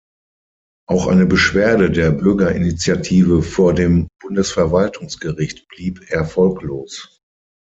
[0.89, 7.21] Auch eine Beschwerde der Bürgerinitiative vor dem Bundesverwaltungsgericht blieb erfolglos.